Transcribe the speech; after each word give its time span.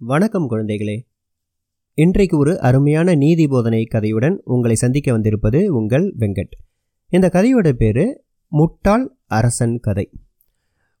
வணக்கம் 0.00 0.50
குழந்தைகளே. 0.50 1.06
இன்றைக்கு 1.94 2.38
ஒரு 2.38 2.60
அருமையான 2.60 3.14
நீதி 3.14 3.46
போதனை 3.46 3.88
கதையுடன் 3.90 4.36
உங்களை 4.44 4.74
சந்திக்க 4.74 5.12
வந்திருப்பது 5.12 5.74
உங்கள் 5.74 6.14
வெங்கட். 6.18 6.54
இந்த 7.08 7.30
கதையோட 7.32 7.72
பேர் 7.72 8.22
முட்டாள் 8.48 9.16
அரசன் 9.26 9.78
கதை. 9.80 10.10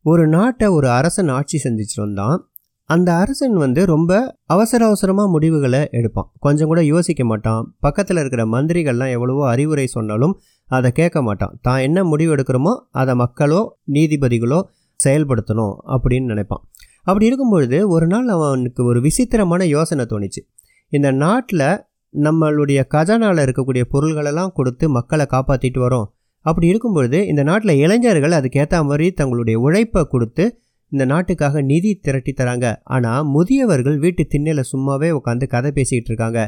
ஒரு 0.02 0.28
நாட்டை 0.28 0.68
ஒரு 0.68 0.90
அரசன் 0.90 1.28
ஆட்சி 1.28 1.60
செஞ்சுட்டு 1.64 1.96
வந்தான் 1.96 2.50
அந்த 2.84 3.12
அரசன் 3.12 3.56
வந்து 3.56 3.86
ரொம்ப 3.86 4.38
அவசர 4.44 4.86
அவசரமாக 4.86 5.30
முடிவுகளை 5.30 5.88
எடுப்பான். 5.90 6.32
கொஞ்சம் 6.38 6.66
கூட 6.66 6.82
யோசிக்க 6.82 7.24
மாட்டான். 7.24 7.76
பக்கத்தில் 7.80 8.16
இருக்கிற 8.16 8.44
மந்திரிகள்லாம் 8.46 9.10
எவ்வளவோ 9.10 9.48
அறிவுரை 9.48 9.86
சொன்னாலும் 9.86 10.40
அதை 10.64 10.90
கேட்க 10.90 11.22
மாட்டான். 11.22 11.58
தான் 11.62 11.80
என்ன 11.80 12.04
முடிவு 12.04 12.34
எடுக்கிறோமோ 12.34 12.80
அதை 12.90 13.14
மக்களோ 13.14 13.78
நீதிபதிகளோ 13.92 14.62
செயல்படுத்தணும் 15.04 15.74
அப்படின்னு 15.86 16.24
நினைப்பான். 16.24 16.64
அப்படி 17.02 17.26
இருக்கும்பொழுது 17.26 17.88
ஒரு 17.88 18.06
நாள் 18.06 18.28
அவனுக்கு 18.28 18.84
ஒரு 18.84 19.00
விசித்திரமான 19.00 19.66
யோசனை 19.66 20.04
தோணுச்சு. 20.04 20.40
இந்த 20.88 21.10
நாட்டில் 21.10 21.68
நம்மளுடைய 22.14 22.80
கஜானாவில் 22.94 23.42
இருக்கக்கூடிய 23.46 23.82
பொருள்களெல்லாம் 23.92 24.52
கொடுத்து 24.52 24.88
மக்களை 24.88 25.26
காப்பாற்றிட்டு 25.30 25.80
வரோம். 25.86 26.08
அப்படி 26.40 26.66
இருக்கும்பொழுது 26.66 27.26
இந்த 27.26 27.42
நாட்டில் 27.42 27.74
இளைஞர்கள் 27.76 28.30
அதுக்கேற்ற 28.30 28.82
மாதிரி 28.84 29.06
தங்களுடைய 29.12 29.58
உழைப்பை 29.60 30.02
கொடுத்து 30.04 30.44
இந்த 30.92 31.04
நாட்டுக்காக 31.04 31.62
நிதி 31.62 31.90
திரட்டி 31.94 32.32
தராங்க. 32.36 32.66
ஆனால் 32.82 33.26
முதியவர்கள் 33.26 33.98
வீட்டு 33.98 34.26
திண்ணையில் 34.26 34.68
சும்மாவே 34.72 35.10
உட்காந்து 35.10 35.46
கதை 35.46 35.70
பேசிக்கிட்டு 35.70 36.10
இருக்காங்க. 36.10 36.40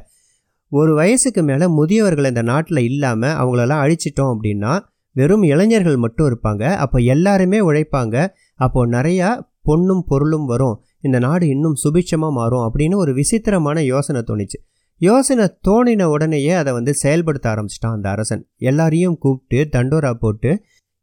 ஒரு 0.69 0.95
வயசுக்கு 0.95 1.43
மேலே 1.43 1.67
முதியவர்கள் 1.67 2.25
இந்த 2.25 2.43
நாட்டில் 2.43 2.83
இல்லாமல் 2.91 3.37
அவங்களெல்லாம் 3.41 3.83
அழிச்சிட்டோம் 3.85 4.33
அப்படின்னா 4.35 4.73
வெறும் 5.17 5.43
இளைஞர்கள் 5.43 5.97
மட்டும் 5.97 6.29
இருப்பாங்க. 6.31 6.65
அப்போ 6.75 6.99
எல்லாருமே 6.99 7.59
உழைப்பாங்க. 7.61 8.17
அப்போது 8.55 8.93
நிறையா 8.93 9.29
பொண்ணும் 9.65 10.03
பொருளும் 10.07 10.47
வரும். 10.47 10.77
இந்த 11.01 11.19
நாடு 11.19 11.49
இன்னும் 11.49 11.77
சுபிட்சமாக 11.85 12.31
மாறும் 12.31 12.65
அப்படின்னு 12.67 12.95
ஒரு 12.95 13.15
விசித்திரமான 13.15 13.83
யோசனை 13.83 14.23
தோணுச்சு. 14.27 14.59
யோசனை 15.01 15.59
தோணின 15.69 16.03
உடனேயே 16.05 16.53
அதை 16.53 16.73
வந்து 16.73 16.95
செயல்படுத்த 16.95 17.47
ஆரம்பிச்சிட்டான் 17.53 17.97
அந்த 17.97 18.09
அரசன். 18.09 18.49
எல்லாரையும் 18.57 19.19
கூப்பிட்டு 19.19 19.79
தண்டோரா 19.79 20.13
போட்டு 20.15 20.51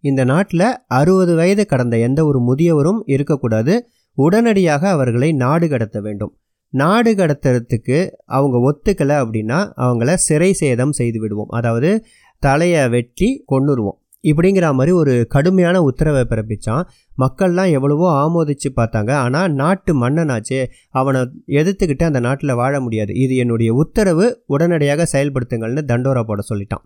இந்த 0.04 0.24
நாட்டில் 0.24 0.68
அறுபது 0.88 1.36
வயது 1.36 1.66
கடந்த 1.66 1.98
எந்த 1.98 2.26
ஒரு 2.26 2.40
முதியவரும் 2.40 3.02
இருக்கக்கூடாது. 3.06 3.74
உடனடியாக 4.18 4.90
அவர்களை 4.90 5.32
நாடு 5.34 5.68
கடத்த 5.70 6.02
வேண்டும். 6.02 6.34
நாடு 6.73 7.12
கடத்துறதுக்கு 7.16 7.98
அவங்க 8.26 8.58
ஒத்துக்கலை 8.68 9.16
அப்படின்னா 9.23 9.60
அவங்கள 9.76 10.14
சிறை 10.14 10.54
சேதம் 10.54 10.92
செய்து 10.92 11.20
விடுவோம். 11.20 11.50
அதாவது 11.50 12.06
தலையை 12.44 12.90
வெட்டி 12.90 13.44
கொண்டுருவோம் 13.46 13.98
இப்படிங்கிற 14.23 14.67
மாதிரி 14.78 14.92
ஒரு 15.02 15.14
கடுமையான 15.34 15.78
உத்தரவை 15.89 16.23
பிறப்பிச்சான். 16.31 16.84
மக்கள்லாம் 17.23 17.73
எவ்வளவோ 17.78 18.08
ஆமோதிச்சு 18.23 18.70
பார்த்தாங்க. 18.80 19.11
ஆனால் 19.26 19.53
நாட்டு 19.61 19.92
மன்னனாச்சே 20.02 20.61
அவனை 21.00 21.22
எதிர்த்துக்கிட்டு 21.59 22.06
அந்த 22.09 22.22
நாட்டில் 22.28 22.59
வாழ 22.61 22.73
முடியாது. 22.86 23.11
இது 23.23 23.36
என்னுடைய 23.44 23.72
உத்தரவு 23.84 24.26
உடனடியாக 24.56 25.08
செயல்படுத்துங்கள்னு 25.14 25.84
தண்டோரா 25.92 26.23
போட 26.30 26.44
சொல்லிட்டான். 26.52 26.84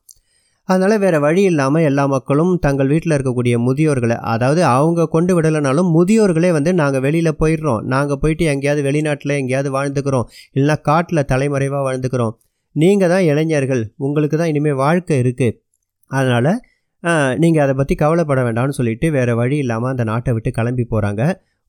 அதனால் 0.70 1.02
வேறு 1.03 1.17
வழி 1.23 1.42
இல்லாமல் 1.52 1.86
எல்லா 1.88 2.03
மக்களும் 2.14 2.52
தங்கள் 2.66 2.92
வீட்டில் 2.92 3.16
இருக்கக்கூடிய 3.16 3.56
முதியோர்களை 3.66 4.18
அதாவது 4.34 4.62
அவங்க 4.75 5.08
கொண்டு 5.16 5.34
விடலைனாலும் 5.38 5.90
முதியோர்களே 5.95 6.50
வந்து 6.58 6.72
நாங்கள் 6.81 7.03
வெளியில் 7.06 7.38
போயிடுறோம். 7.42 7.81
நாங்கள் 7.94 8.20
போயிட்டு 8.22 8.45
எங்கேயாவது 8.52 8.84
வெளிநாட்டில் 8.88 9.34
எங்கேயாவது 9.40 9.72
வாழ்ந்துக்கிறோம். 9.78 10.28
இல்லைனா 10.58 10.78
காட்டில் 10.90 11.28
தலைமறைவாக 11.31 11.84
வாழ்ந்துக்கிறோம். 11.88 12.34
நீங்கள் 12.75 13.12
தான் 13.14 13.25
இளைஞர்கள். 13.31 13.84
உங்களுக்கு 14.06 14.38
தான் 14.42 14.52
இனிமேல் 14.53 14.80
வாழ்க்கை 14.86 15.18
இருக்குது 15.23 15.58
அதனால் 16.12 16.53
நீங்கள் 17.42 17.64
அதை 17.64 17.73
பற்றி 17.78 17.96
கவலைப்பட 18.02 18.42
வேண்டாம்னு 18.48 18.78
சொல்லிட்டு 18.80 19.08
வேறு 19.18 19.34
வழி 19.40 19.58
இல்லாமல் 19.64 19.92
அந்த 19.94 20.04
நாட்டை 20.12 20.34
விட்டு 20.36 20.52
கிளம்பி 20.58 20.86
போகிறாங்க 20.92 21.23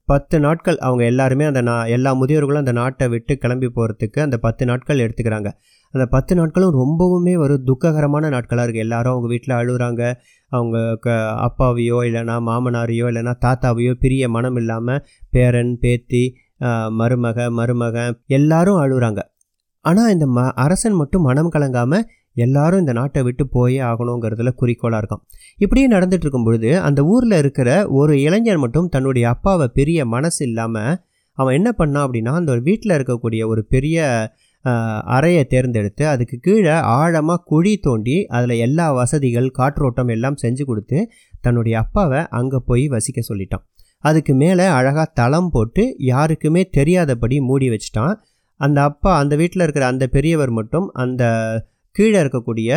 பத்து 0.08 0.36
நாட்கள் 0.44 0.78
அவங்க 0.86 1.02
எல்லாருமே 1.10 1.44
அந்த 1.50 1.60
நா 1.68 1.74
எல்லா 1.96 2.10
முதியோர்களும் 2.20 2.62
அந்த 2.62 2.74
நாட்டை 2.78 3.06
விட்டு 3.12 3.34
கிளம்பி 3.42 3.68
போகிறதுக்கு 3.77 4.18
அந்த 4.24 4.36
பத்து 4.46 4.64
நாட்கள் 4.70 5.02
எடுத்துக்கிறாங்க. 5.05 5.50
அந்த 5.94 6.05
பத்து 6.14 6.32
நாட்களும் 6.38 6.74
ரொம்பவுமே 6.80 7.34
ஒரு 7.44 7.55
துக்ககரமான 7.68 8.30
நாட்களாக 8.34 8.64
இருக்குது 8.66 8.84
எல்லாரும் 8.86 9.12
அவங்க 9.14 9.28
வீட்டில் 9.32 9.55
அழுகுறாங்க. 9.58 10.02
அவங்க 10.52 10.78
க 11.05 11.17
அப்பாவையோ 11.46 11.98
இல்லைனா 12.08 12.36
மாமனாரையோ 12.48 13.06
இல்லைனா 13.12 13.34
தாத்தாவையோ 13.45 13.95
பிரிய 14.02 14.28
மனம் 14.36 14.58
இல்லாமல் 14.62 15.01
பேரன் 15.36 15.74
பேத்தி 15.84 16.24
மருமக 17.01 17.48
மருமகன் 17.58 18.18
எல்லாரும் 18.39 18.80
அழுகுறாங்க. 18.84 19.22
ஆனால் 19.84 20.12
இந்த 20.14 20.27
ம 20.36 20.46
அரசன் 20.64 20.98
மட்டும் 21.01 21.27
மனம் 21.28 21.51
கலங்காமல் 21.56 22.05
எல்லாரும் 22.36 22.83
இந்த 22.83 22.92
நாட்டை 22.92 23.22
விட்டு 23.22 23.45
போயே 23.48 23.80
ஆகணுங்கிறதுல 23.90 24.52
குறிக்கோளாக 24.61 25.00
இருக்கான். 25.02 25.22
இப்படியே 25.58 25.89
நடந்துட்டு 25.89 26.24
இருக்கும் 26.27 26.46
பொழுது 26.46 26.70
அந்த 26.89 27.00
ஊரில் 27.14 27.36
இருக்கிற 27.42 27.68
ஒரு 28.00 28.14
இளைஞர் 28.27 28.62
மட்டும் 28.64 28.89
தன்னுடைய 28.89 29.27
அப்பாவை 29.34 29.68
பெரிய 29.78 30.06
மனசு 30.14 30.40
இல்லாமல் 30.48 30.95
அவன் 31.39 31.56
என்ன 31.58 31.70
பண்ணான் 31.78 32.05
அப்படின்னா 32.06 32.33
அந்த 32.40 32.52
வீட்டில் 32.68 32.96
இருக்கக்கூடிய 32.96 33.42
ஒரு 33.52 33.62
பெரிய 33.74 34.06
அறையை 35.17 35.42
தேர்ந்தெடுத்து 35.45 36.05
அதுக்கு 36.06 36.36
கீழே 36.39 36.74
ஆழமாக 36.98 37.45
குழி 37.45 37.72
தோண்டி 37.77 38.17
அதில் 38.36 38.55
எல்லா 38.66 38.86
வசதிகள் 38.98 39.48
காற்றோட்டம் 39.58 40.12
எல்லாம் 40.14 40.39
செஞ்சு 40.42 40.64
கொடுத்து 40.64 40.98
தன்னுடைய 41.40 41.74
அப்பாவை 41.78 42.20
அங்கே 42.39 42.58
போய் 42.66 42.84
வசிக்க 42.89 43.20
சொல்லிட்டான். 43.28 43.64
அதுக்கு 44.05 44.33
மேலே 44.34 44.66
அழகாக 44.78 45.12
தளம் 45.20 45.51
போட்டு 45.51 45.83
யாருக்குமே 46.11 46.62
தெரியாதபடி 46.78 47.36
மூடி 47.40 47.68
வச்சிட்டான். 47.68 48.14
அந்த 48.61 48.78
அப்பா 48.83 49.12
அந்த 49.18 49.34
வீட்டில் 49.36 49.64
இருக்கிற 49.64 49.86
அந்த 49.86 50.05
பெரியவர் 50.06 50.51
மட்டும் 50.51 50.86
அந்த 51.05 51.22
கீழே 51.96 52.18
இருக்கக்கூடிய 52.22 52.70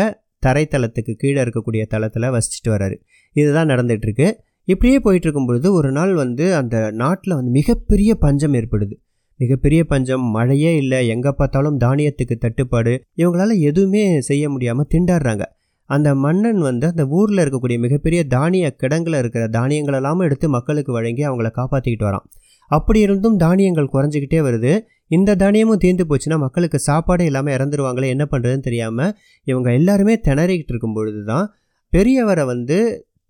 தரைத்தளத்துக்கு 0.45 1.13
கீழே 1.21 1.39
இருக்கக்கூடிய 1.43 1.83
தளத்தில் 1.93 2.33
வசிச்சுட்டு 2.35 2.69
வர்றாரு 2.69 2.95
இதுதான் 3.35 3.69
நடந்துகிட்ருக்கு. 3.71 4.27
இப்படியே 4.67 4.97
போயிட்டு 4.99 5.25
இருக்கும் 5.27 5.49
பொழுது 5.49 5.67
ஒரு 5.73 5.89
நாள் 5.91 6.13
வந்து 6.13 6.45
அந்த 6.55 6.77
நாட்டில் 7.01 7.37
வந்து 7.37 7.51
மிகப்பெரிய 7.51 8.11
பஞ்சம் 8.23 8.55
ஏற்படுது. 8.59 8.95
மிகப்பெரிய 9.39 9.81
பஞ்சம் 9.83 10.25
மழையே 10.35 10.71
இல்லை 10.75 10.99
எங்கே 11.07 11.31
பார்த்தாலும் 11.31 11.77
தானியத்துக்கு 11.79 12.35
தட்டுப்பாடு 12.37 12.93
இவங்களால 13.17 13.55
எதுவுமே 13.69 14.03
செய்ய 14.21 14.49
முடியாமல் 14.49 14.89
திண்டாடுறாங்க. 14.93 15.43
அந்த 15.89 16.09
மன்னன் 16.15 16.61
வந்து 16.67 16.85
அந்த 16.87 17.03
ஊரில் 17.17 17.41
இருக்கக்கூடிய 17.43 17.77
மிகப்பெரிய 17.79 18.21
தானிய 18.35 18.65
கிடங்கில் 18.81 19.17
இருக்கிற 19.17 19.43
தானியங்களெல்லாம் 19.47 20.23
எடுத்து 20.27 20.47
மக்களுக்கு 20.49 20.91
வழங்கி 20.91 21.23
அவங்கள 21.27 21.49
காப்பாற்றிக்கிட்டு 21.59 22.07
வரான். 22.09 22.25
அப்படி 22.71 22.99
இருந்தும் 22.99 23.37
தானியங்கள் 23.37 23.93
குறைஞ்சிக்கிட்டே 23.93 24.39
வருது. 24.47 24.71
இந்த 25.11 25.35
தானியமும் 25.35 25.77
தீர்ந்து 25.77 26.05
போச்சுன்னா 26.09 26.37
மக்களுக்கு 26.37 26.79
சாப்பாடு 26.79 27.25
இல்லாமல் 27.25 27.53
இறந்துருவாங்களே 27.53 28.07
என்ன 28.07 28.25
பண்ணுறதுன்னு 28.31 28.59
தெரியாமல் 28.59 29.11
இவங்க 29.43 29.73
எல்லாருமே 29.73 30.15
திணறிக்கிட்டு 30.27 30.73
இருக்கும் 30.73 30.93
பொழுது 30.93 31.23
தான் 31.23 31.45
பெரியவரை 31.93 32.45
வந்து 32.45 32.77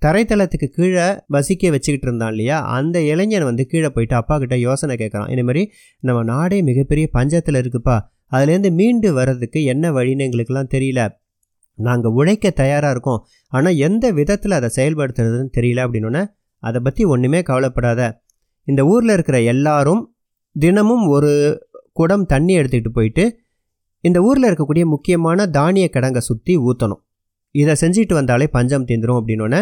தரைத்தளத்துக்கு 0.02 0.68
கீழே 0.68 1.06
வசிக்க 1.28 1.70
வச்சுக்கிட்டு 1.70 2.08
இருந்தான் 2.08 2.32
இல்லையா? 2.32 2.58
அந்த 2.62 2.98
இளைஞன் 3.02 3.44
வந்து 3.44 3.64
கீழே 3.66 3.90
போயிட்டு 3.90 4.16
அப்பா 4.16 4.38
கிட்ட 4.38 4.56
யோசனை 4.58 4.96
கேட்குறான். 4.96 5.30
இந்த 5.30 5.44
மாதிரி 5.44 5.72
நம்ம 6.00 6.24
நாடே 6.24 6.62
மிகப்பெரிய 6.62 7.10
பஞ்சத்தில் 7.14 7.60
இருக்குப்பா. 7.62 7.96
அதுலேருந்து 8.32 8.72
மீண்டு 8.72 9.14
வர்றதுக்கு 9.14 9.64
என்ன 9.64 9.92
வழின்னு 9.92 10.26
எங்களுக்கெல்லாம் 10.28 10.72
தெரியல. 10.76 11.02
நாங்கள் 11.80 12.12
உழைக்க 12.12 12.50
தயாராக 12.52 12.92
இருக்கோம். 12.92 13.22
ஆனால் 13.54 13.76
எந்த 13.76 14.12
விதத்தில் 14.12 14.52
அதை 14.52 14.70
செயல்படுத்துறதுன்னு 14.76 15.52
தெரியல 15.58 15.86
அப்படின்னோடனே 15.86 16.24
அதை 16.64 16.80
பற்றி 16.82 17.04
ஒன்றுமே 17.04 17.42
கவலைப்படாத. 17.42 18.02
இந்த 18.68 18.86
ஊரில் 18.86 19.10
இருக்கிற 19.10 19.42
எல்லாரும் 19.42 20.04
தினமும் 20.56 21.06
ஒரு 21.08 21.32
குடம் 21.98 22.26
தண்ணி 22.26 22.54
எடுத்துக்கிட்டு 22.60 22.92
போயிட்டு 22.92 23.24
இந்த 24.04 24.18
ஊரில் 24.22 24.48
இருக்கக்கூடிய 24.50 24.84
முக்கியமான 24.86 25.48
தானிய 25.50 25.86
கிடங்கை 25.94 26.22
சுற்றி 26.22 26.54
ஊற்றணும் 26.62 27.02
இதை 27.56 27.74
செஞ்சுட்டு 27.82 28.14
வந்தாலே 28.14 28.48
பஞ்சம் 28.48 28.88
தீந்துடும் 28.88 29.20
அப்படின்னோடனே 29.20 29.62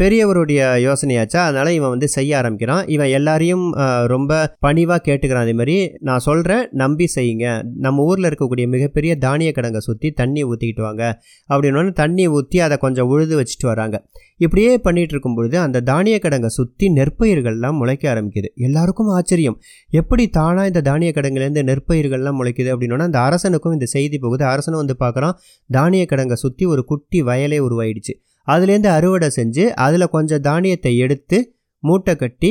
பெரியவருடைய 0.00 0.60
யோசனையாச்சா? 0.84 1.40
அதனால் 1.48 1.70
இவன் 1.78 1.92
வந்து 1.94 2.08
செய்ய 2.14 2.38
ஆரம்பிக்கிறான். 2.38 2.84
இவன் 2.94 3.10
எல்லாரையும் 3.18 3.66
ரொம்ப 4.12 4.38
பணிவாக 4.66 5.00
கேட்டுக்கிறான். 5.08 5.46
அதே 5.46 5.54
மாதிரி 5.60 5.76
நான் 6.08 6.24
சொல்கிறேன் 6.28 6.64
நம்பி 6.82 7.06
செய்யுங்க. 7.16 7.46
நம்ம 7.86 8.04
ஊரில் 8.10 8.28
இருக்கக்கூடிய 8.30 8.66
மிகப்பெரிய 8.74 9.14
தானிய 9.26 9.52
கிடங்கை 9.58 9.82
சுற்றி 9.88 10.10
தண்ணி 10.20 10.42
ஊற்றிக்கிட்டு 10.50 10.84
வாங்க. 10.88 11.04
அப்படின்னு 11.50 11.92
தண்ணி 12.02 12.26
ஊற்றி 12.38 12.60
அதை 12.66 12.78
கொஞ்சம் 12.84 13.10
உழுது 13.14 13.36
வச்சுட்டு 13.40 13.68
வராங்க. 13.72 13.98
இப்படியே 14.44 14.72
பண்ணிகிட்டு 14.84 15.14
இருக்கும் 15.14 15.36
பொழுது 15.38 15.56
அந்த 15.64 15.78
தானிய 15.90 16.16
கிடங்கை 16.24 16.50
சுற்றி 16.58 16.86
நெற்பயிர்கள்லாம் 16.98 17.78
முளைக்க 17.80 18.04
ஆரம்பிக்குது. 18.12 18.48
எல்லாருக்கும் 18.66 19.10
ஆச்சரியம். 19.16 19.58
எப்படி 20.00 20.24
தானாக 20.38 20.70
இந்த 20.70 20.82
தானிய 20.88 21.12
கிடங்குலேருந்து 21.16 21.64
நெற்பயிர்கள்லாம் 21.70 22.38
முளைக்குது 22.40 22.72
அப்படின்னோன்னா 22.74 23.08
அந்த 23.10 23.20
அரசனுக்கும் 23.28 23.76
இந்த 23.78 23.88
செய்தி 23.96 24.18
போகுது. 24.24 24.44
அரசனும் 24.54 24.82
வந்து 24.84 24.98
பார்க்குறான் 25.04 25.36
தானிய 25.70 26.06
கிடங்கை 26.14 26.38
சுற்றி 26.46 26.66
ஒரு 26.74 26.84
குட்டி 26.92 27.20
வயலே 27.30 27.60
உருவாயிடுச்சு. 27.68 28.14
அதுலேருந்து 28.50 28.90
அறுவடை 28.96 29.28
செஞ்சு 29.38 29.64
அதில் 29.84 30.12
கொஞ்சம் 30.14 30.44
தானியத்தை 30.48 30.92
எடுத்து 31.04 31.38
மூட்டை 31.82 32.14
கட்டி 32.16 32.50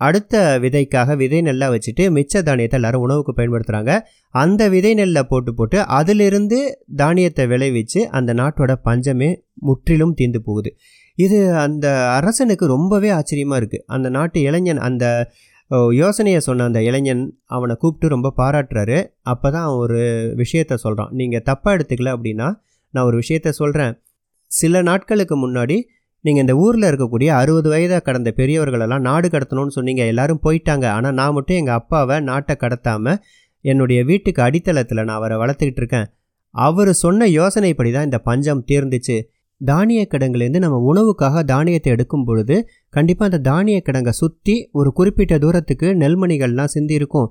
அடுத்த 0.00 0.34
விதைக்காக 0.62 1.14
விதை 1.20 1.40
நெல்லாக 1.46 1.72
வச்சுட்டு 1.74 2.04
மிச்ச 2.16 2.42
தானியத்தை 2.42 2.76
எல்லோரும் 2.78 3.04
உணவுக்கு 3.06 3.32
பயன்படுத்துகிறாங்க 3.36 3.92
அந்த 4.34 4.62
விதை 4.74 4.92
நெல்லை 4.94 5.22
போட்டு 5.22 5.50
போட்டு 5.54 5.78
அதிலிருந்து 5.98 6.58
தானியத்தை 6.96 7.44
விளைவிச்சு 7.52 8.00
அந்த 8.18 8.30
நாட்டோட 8.40 8.72
பஞ்சமே 8.88 9.30
முற்றிலும் 9.66 10.14
தீர்ந்து 10.14 10.40
போகுது. 10.46 10.70
இது 11.18 11.38
அந்த 11.64 11.86
அரசனுக்கு 12.18 12.64
ரொம்பவே 12.74 13.10
ஆச்சரியமாக 13.18 13.60
இருக்குது 13.60 13.84
அந்த 13.96 14.08
நாட்டு 14.16 14.38
இளைஞன் 14.48 14.80
அந்த 14.88 15.04
யோசனையை 16.00 16.40
சொன்ன 16.46 16.64
அந்த 16.70 16.80
இளைஞன் 16.88 17.22
அவனை 17.56 17.74
கூப்பிட்டு 17.82 18.14
ரொம்ப 18.14 18.32
பாராட்டுறாரு. 18.40 18.98
அப்போ 19.32 19.46
தான் 19.50 19.66
அவன் 19.66 19.82
ஒரு 19.84 20.00
விஷயத்த 20.42 20.74
சொல்கிறான் 20.84 21.12
நீங்கள் 21.20 21.44
தப்பாக 21.50 21.76
எடுத்துக்கல 21.76 22.14
அப்படின்னா 22.16 22.48
நான் 22.94 23.06
ஒரு 23.10 23.16
விஷயத்த 23.22 23.52
சொல்கிறேன் 23.60 23.94
சில 24.60 24.82
நாட்களுக்கு 24.88 25.36
முன்னாடி 25.44 25.76
நீங்கள் 26.24 26.44
இந்த 26.44 26.54
ஊரில் 26.64 26.88
இருக்கக்கூடிய 26.90 27.30
அறுபது 27.38 27.68
வயதை 27.72 27.96
கடந்த 28.06 28.30
பெரியவர்களெல்லாம் 28.36 29.04
நாடு 29.06 29.28
கடத்தணும்னு 29.28 29.76
சொன்னீங்க. 29.76 30.02
எல்லாரும் 30.12 30.42
போயிட்டாங்க. 30.44 30.84
ஆனால் 30.96 31.16
நான் 31.20 31.34
மட்டும் 31.36 31.58
எங்கள் 31.60 31.78
அப்பாவை 31.80 32.16
நாட்டை 32.28 32.54
கடத்தாமல் 32.62 33.18
என்னுடைய 33.64 34.00
வீட்டுக்கு 34.10 34.40
அடித்தளத்தில் 34.46 35.04
நான் 35.08 35.18
அவரை 35.20 35.36
வளர்த்துக்கிட்டு 35.42 35.82
இருக்கேன். 35.82 36.06
அவர் 36.54 36.90
சொன்ன 37.04 37.26
யோசனைப்படி 37.38 37.90
தான் 37.92 38.06
இந்த 38.08 38.18
பஞ்சம் 38.28 38.62
தீர்ந்துச்சு. 38.70 39.16
தானிய 39.60 40.00
கிடங்குலேருந்து 40.12 40.62
நம்ம 40.64 40.78
உணவுக்காக 40.90 41.42
தானியத்தை 41.50 41.90
எடுக்கும் 41.94 42.24
பொழுது 42.28 42.56
கண்டிப்பாக 42.94 43.28
அந்த 43.30 43.40
தானிய 43.50 43.78
கிடங்கை 43.86 44.12
சுற்றி 44.20 44.54
ஒரு 44.78 44.90
குறிப்பிட்ட 44.98 45.34
தூரத்துக்கு 45.44 45.88
நெல்மணிகள்லாம் 46.02 46.72
சிந்தி 46.74 46.94
இருக்கும். 47.00 47.28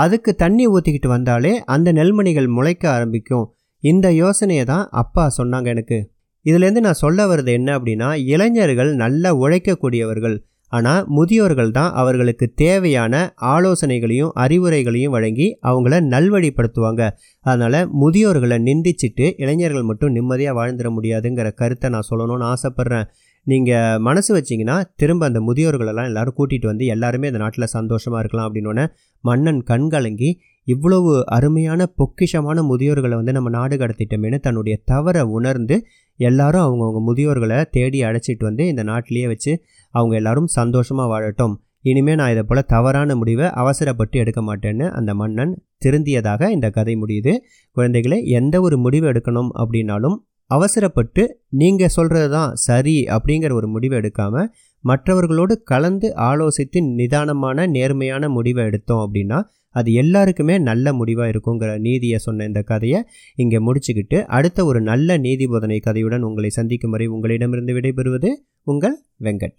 அதுக்கு 0.00 0.30
தண்ணி 0.42 0.66
ஊற்றிக்கிட்டு 0.68 1.10
வந்தாலே 1.16 1.52
அந்த 1.74 1.88
நெல்மணிகள் 1.92 2.48
முளைக்க 2.56 2.84
ஆரம்பிக்கும். 2.96 3.46
இந்த 3.84 4.06
யோசனையை 4.22 4.66
தான் 4.72 4.84
அப்பா 5.02 5.24
சொன்னாங்க 5.38 5.68
எனக்கு. 5.76 5.98
இதுலேருந்து 6.46 6.82
நான் 6.86 7.02
சொல்ல 7.02 7.26
வர்றது 7.30 7.52
என்ன 7.58 7.70
அப்படின்னா 7.78 8.08
இளைஞர்கள் 8.34 8.90
நல்லா 8.94 9.30
உழைக்கக்கூடியவர்கள். 9.44 10.36
ஆனால் 10.72 11.02
முதியோர்கள் 11.16 11.70
தான் 11.70 11.90
அவர்களுக்கு 12.00 12.46
தேவையான 12.62 13.14
ஆலோசனைகளையும் 13.52 14.32
அறிவுரைகளையும் 14.44 15.14
வழங்கி 15.16 15.46
அவங்கள 15.68 16.00
நல்வழிப்படுத்துவாங்க. 16.14 17.02
அதனால் 17.46 17.78
முதியோர்களை 18.02 18.58
நிந்திச்சிட்டு 18.68 19.26
இளைஞர்கள் 19.42 19.88
மட்டும் 19.90 20.14
நிம்மதியாக 20.16 20.58
வாழ்ந்துட 20.58 20.90
முடியாதுங்கிற 20.96 21.50
கருத்தை 21.60 21.90
நான் 21.90 22.08
சொல்லணும்னு 22.10 22.48
ஆசைப்பட்றேன். 22.54 23.06
நீங்கள் 23.46 24.00
மனசு 24.00 24.30
வச்சிங்கன்னா 24.34 24.76
திரும்ப 24.96 25.26
அந்த 25.26 25.40
முதியோர்களெல்லாம் 25.40 26.08
எல்லோரும் 26.10 26.36
கூட்டிகிட்டு 26.36 26.70
வந்து 26.70 26.84
எல்லாருமே 26.86 27.26
இந்த 27.26 27.40
நாட்டில் 27.42 27.72
சந்தோஷமாக 27.76 28.22
இருக்கலாம் 28.22 28.46
அப்படின்னோடனே 28.48 28.84
மன்னன் 29.24 29.60
கண்கலங்கி 29.62 30.30
இவ்வளவு 30.66 31.12
அருமையான 31.36 31.86
பொக்கிஷமான 31.98 32.58
முதியோர்களை 32.62 33.16
வந்து 33.16 33.32
நம்ம 33.32 33.50
நாடு 33.50 33.76
கடத்திட்டோமேனு 33.76 34.38
தன்னுடைய 34.38 34.74
தவறை 34.84 35.22
உணர்ந்து 35.38 35.76
எல்லாரும் 36.20 36.64
அவங்கவுங்க 36.66 37.00
முதியோர்களை 37.00 37.58
தேடி 37.70 38.00
அழைச்சிட்டு 38.02 38.44
வந்து 38.44 38.66
இந்த 38.66 38.82
நாட்டிலேயே 38.82 39.26
வச்சு 39.26 39.52
அவங்க 39.94 40.14
எல்லாரும் 40.16 40.50
சந்தோஷமாக 40.58 41.08
வாழட்டும். 41.12 41.54
இனிமேல் 41.80 42.16
நான் 42.16 42.30
இதை 42.30 42.42
போல் 42.42 42.66
தவறான 42.66 43.14
முடிவை 43.14 43.46
அவசரப்பட்டு 43.52 44.16
எடுக்க 44.18 44.40
மாட்டேன்னு 44.42 44.86
அந்த 44.88 45.14
மன்னன் 45.14 45.52
திருந்தியதாக 45.84 46.50
இந்த 46.50 46.70
கதை 46.70 46.94
முடியுது. 46.96 47.32
குழந்தைகளை 47.76 48.18
எந்த 48.26 48.60
ஒரு 48.60 48.78
முடிவு 48.78 49.06
எடுக்கணும் 49.12 49.50
அப்படின்னாலும் 49.54 50.16
அவசரப்பட்டு 50.50 51.22
நீங்கள் 51.48 51.88
சொல்கிறது 51.88 52.28
தான் 52.30 52.50
சரி 52.54 52.96
அப்படிங்கிற 53.16 53.52
ஒரு 53.52 53.68
முடிவை 53.68 53.96
எடுக்காமல் 53.98 54.48
மற்றவர்களோடு 54.84 55.54
கலந்து 55.62 56.08
ஆலோசித்து 56.30 56.80
நிதானமான 56.94 57.66
நேர்மையான 57.66 58.28
முடிவை 58.28 58.64
எடுத்தோம் 58.64 59.02
அப்படின்னா 59.04 59.38
அது 59.74 59.92
எல்லாருக்குமே 59.92 60.56
நல்ல 60.68 60.92
முடிவாக 60.92 61.30
இருக்குங்கிற 61.30 61.70
நீதியை 61.78 62.18
சொன்ன 62.18 62.44
இந்த 62.44 62.62
கதையை 62.62 63.00
இங்கே 63.36 63.58
முடிச்சுக்கிட்டு 63.58 64.18
அடுத்த 64.38 64.64
ஒரு 64.64 64.80
நல்ல 64.80 65.16
நீதி 65.16 65.46
போதனை 65.46 65.78
கதையுடன் 65.86 66.26
உங்களை 66.28 66.50
சந்திக்கும் 66.50 66.90
வரை 66.90 67.06
உங்களிடமிருந்து 67.06 67.74
விடைபெறுவது 67.74 68.30
உங்கள் 68.66 68.98
வெங்கட். 69.20 69.56